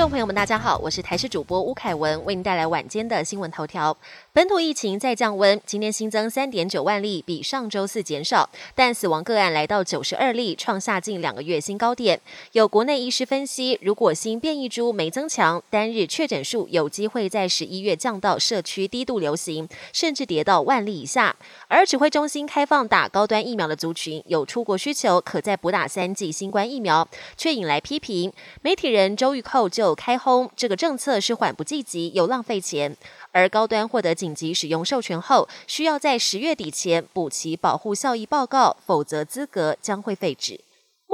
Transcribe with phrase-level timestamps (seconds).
[0.00, 3.96] 众朋友们，大家好，我是台视主播吴凯文，为您带来晚间的新闻头条。
[4.32, 12.20] 本土疫情再降温，今天新增三点九万例，比上周四减少，但死亡个案来到九十二例，创下近两个月新高点。
[12.50, 21.36] 有国内医师分析，如果新变异株没增强，单日确诊数有机会在十一月降到社区低度流行，甚至跌到万例以下。
[21.68, 28.32] 而指挥中心开放打高端疫苗的族群有出国需求，可再补打三剂新冠疫苗，却引来批评。
[28.60, 32.96] 媒体人周玉蔻就有开轰，这个政策是缓不济急，又浪费钱。
[33.32, 40.60] 而高端获得紧急使用授权后，需要在十月底前补齐保护效益报告，否则资格将会废止。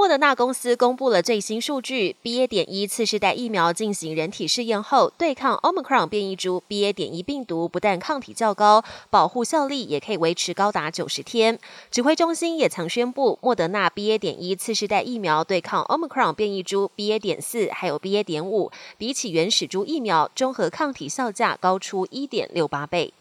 [0.01, 2.47] 莫德纳公司公布了最新数据，BA.
[2.47, 6.91] 点一次世代疫苗进行人体试验后，对抗 Omicron 变异株 BA.
[6.91, 11.59] 点一病毒不但抗体较高，保护效力也可以维持高达九十天。
[11.91, 14.17] 指挥中心也曾宣布，莫德纳 BA.
[14.17, 17.19] 点一次世代疫苗对抗 Omicron 变异株 BA.
[17.19, 18.23] 点四还有 BA.
[18.23, 23.13] 点五，比起原始株疫苗，综合抗体效价高出一点六八倍。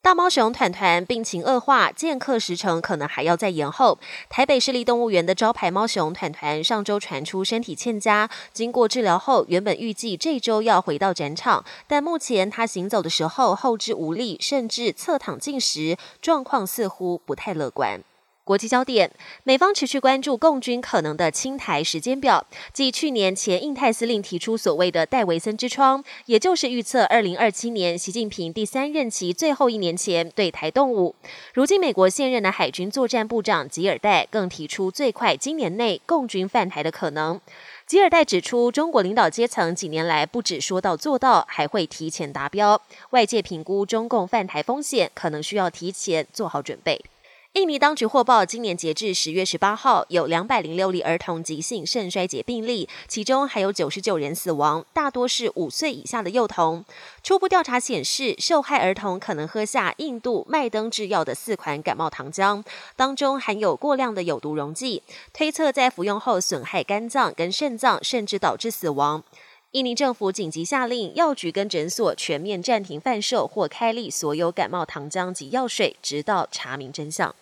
[0.00, 3.98] 大猫熊团团病情恶化，见客时程可能还要再延后。
[4.30, 18.00] 台北市立动物园的招牌猫熊团团上周传出身体欠佳，经过治疗后，原本预计这周要回到展场，但目前它行走的时候后肢无力，甚至侧躺进食，状况似乎不太乐观。
[18.48, 19.10] 国际焦点，
[19.44, 22.46] 美方持续关注共军可能的清台时间表。
[22.72, 31.14] 继去年前印太司令提出所谓的戴维森之窗，也就是预测二零二七年习近平第三任期最后一年前对台动武。
[31.52, 37.38] 如今，美国现任的海军作战部长吉尔戴更提出最快今年内共军犯台的可能。
[37.86, 42.80] 吉尔戴指出，中国领导阶层几年来不止说到做到，还会提前达标。
[43.10, 47.04] 外界评估中共犯台风险，可能需要提前做好准备。
[47.54, 56.84] 印尼当局获报，今年截至十月十八号，有两百零六例儿童急性肾衰竭病例，其中还有九十九人死亡，大多是五岁以下的幼童。
[57.20, 62.62] 初步调查显示，受害儿童可能喝下印度麦登制药的四款感冒糖浆，
[62.94, 65.02] 当中含有过量的有毒溶剂，
[65.32, 69.24] 推测在服用后损害肝脏跟肾脏，甚至导致死亡。
[69.72, 77.34] 印尼政府紧急下令药局跟诊所全面暂停贩售或开立所有感冒糖浆及药水，直到查明真相。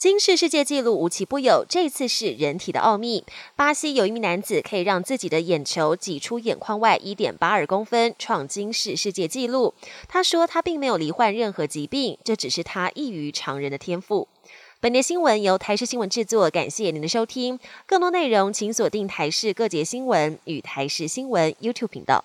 [0.00, 3.22] 金氏世界纪录无奇不有，这次是人体的奥秘。
[3.54, 9.74] 巴西有一名男子可以让自己的眼球挤出眼眶外一点八二公分，创金氏世界纪录。
[10.08, 14.26] 他说他并没有罹患任何疾病，这只是他异于常人的天赋。
[14.80, 17.58] 本节新闻由台视新闻制作，感谢您的收听。
[17.84, 22.24] 更多内容请锁定台视各节新闻与台视新闻 YouTube 频道。